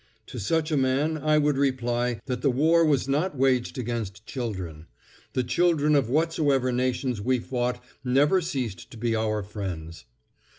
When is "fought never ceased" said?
7.37-8.89